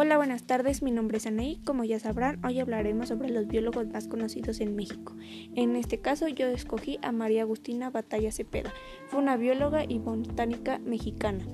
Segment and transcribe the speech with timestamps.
[0.00, 1.60] buenas tardes, mi nombre es Anaí.
[1.64, 5.14] Como ya sabrán, hoy hablaremos sobre los biólogos más conocidos en México.
[5.54, 8.72] En este caso, yo escogí a María Agustina Batalla Cepeda.
[9.08, 11.44] Fue una bióloga y botánica mexicana,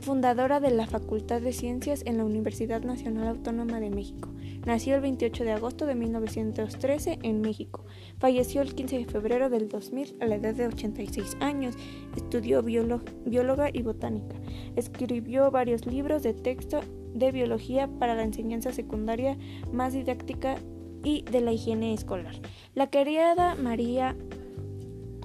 [0.00, 4.30] fundadora de la Facultad de Ciencias en la Universidad Nacional Autónoma de México.
[4.66, 7.86] Nació el 28 de agosto de 1913 en México.
[8.18, 11.76] Falleció el 15 de febrero del 2000 a la edad de 86 años.
[12.16, 14.36] Estudió bióloga y botánica.
[14.74, 16.80] Escribió varios libros de texto
[17.14, 19.38] de biología para la enseñanza secundaria
[19.72, 20.56] más didáctica
[21.02, 22.34] y de la higiene escolar.
[22.74, 24.16] La querida María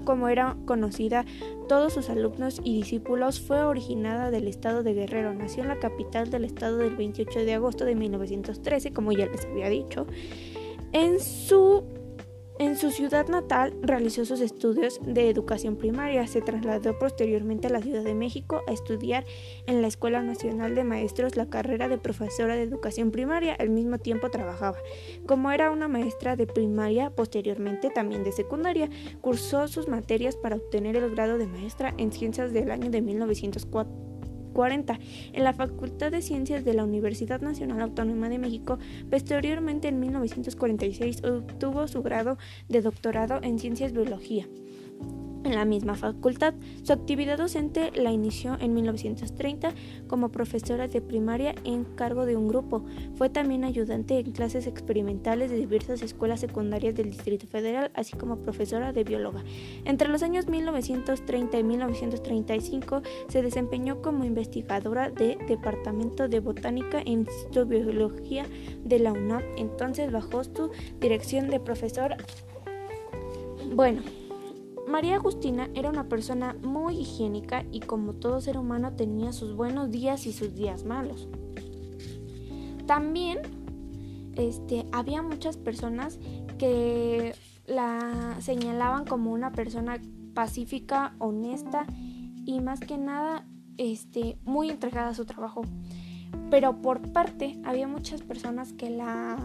[0.09, 1.23] como era conocida
[1.67, 5.35] todos sus alumnos y discípulos, fue originada del estado de Guerrero.
[5.35, 9.45] Nació en la capital del estado del 28 de agosto de 1913, como ya les
[9.45, 10.07] había dicho.
[10.93, 11.84] En su
[12.59, 16.27] en su ciudad natal realizó sus estudios de educación primaria.
[16.27, 19.26] Se trasladó posteriormente a la Ciudad de México a estudiar
[19.66, 23.55] en la Escuela Nacional de Maestros la carrera de profesora de educación primaria.
[23.57, 24.77] Al mismo tiempo trabajaba.
[25.26, 28.90] Como era una maestra de primaria, posteriormente también de secundaria,
[29.21, 34.09] cursó sus materias para obtener el grado de maestra en ciencias del año de 1904
[35.33, 38.77] en la Facultad de Ciencias de la Universidad Nacional Autónoma de México.
[39.09, 44.47] Posteriormente, en 1946, obtuvo su grado de doctorado en Ciencias Biología
[45.43, 46.54] en la misma facultad.
[46.84, 49.73] Su actividad docente la inició en 1930
[50.07, 52.84] como profesora de primaria en cargo de un grupo.
[53.15, 58.37] Fue también ayudante en clases experimentales de diversas escuelas secundarias del Distrito Federal, así como
[58.37, 59.43] profesora de bióloga.
[59.85, 67.19] Entre los años 1930 y 1935 se desempeñó como investigadora de Departamento de Botánica en
[67.19, 68.45] Instituto de Biología
[68.84, 72.16] de la UNAM, entonces bajo su dirección de profesor.
[73.73, 74.01] Bueno,
[74.90, 79.91] María Agustina era una persona muy higiénica y como todo ser humano tenía sus buenos
[79.91, 81.28] días y sus días malos.
[82.88, 83.38] También
[84.35, 86.17] este, había muchas personas
[86.57, 87.35] que
[87.67, 90.01] la señalaban como una persona
[90.33, 91.85] pacífica, honesta
[92.45, 93.45] y más que nada
[93.77, 95.61] este, muy entregada a su trabajo.
[96.50, 99.38] Pero por parte había muchas personas que la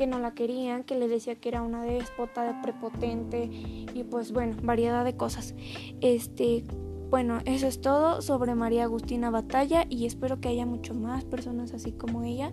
[0.00, 3.50] que no la querían, que le decía que era una déspota, de prepotente
[3.92, 5.54] y pues bueno, variedad de cosas.
[6.00, 6.64] Este,
[7.10, 11.74] bueno, eso es todo sobre María Agustina Batalla y espero que haya mucho más personas
[11.74, 12.50] así como ella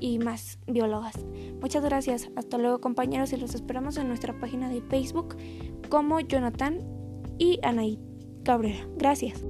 [0.00, 1.22] y más biólogas.
[1.60, 2.30] Muchas gracias.
[2.34, 5.36] Hasta luego compañeros y los esperamos en nuestra página de Facebook
[5.90, 6.78] como Jonathan
[7.36, 8.00] y Anaí
[8.42, 8.88] Cabrera.
[8.96, 9.44] Gracias.